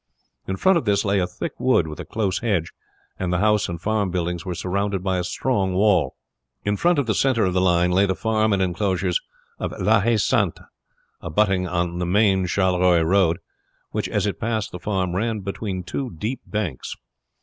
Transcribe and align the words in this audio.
In 0.47 0.55
front 0.57 0.79
of 0.79 0.85
this 0.85 1.05
lay 1.05 1.19
a 1.19 1.27
thick 1.27 1.51
wood 1.59 1.85
with 1.85 1.99
a 1.99 2.05
close 2.05 2.39
hedge, 2.39 2.71
and 3.19 3.31
the 3.31 3.37
house 3.37 3.69
and 3.69 3.79
farm 3.79 4.09
buildings 4.09 4.43
were 4.43 4.55
surrounded 4.55 5.03
by 5.03 5.19
a 5.19 5.23
strong 5.23 5.75
wall. 5.75 6.15
In 6.65 6.75
front 6.75 6.97
of 6.97 7.05
the 7.05 7.13
center 7.13 7.45
of 7.45 7.53
the 7.53 7.61
line 7.61 7.91
lay 7.91 8.07
the 8.07 8.15
farm 8.15 8.51
and 8.51 8.63
inclosures 8.63 9.21
of 9.59 9.79
La 9.79 10.01
Haye 10.01 10.17
Sainte, 10.17 10.61
abutting 11.21 11.67
on 11.67 11.99
the 11.99 12.07
main 12.07 12.47
Charleroi 12.47 13.03
road, 13.05 13.37
which, 13.91 14.09
as 14.09 14.25
it 14.25 14.39
passed 14.39 14.71
the 14.71 14.79
farm, 14.79 15.15
ran 15.15 15.41
between 15.41 15.83
two 15.83 16.09
deep 16.09 16.41
banks. 16.47 16.95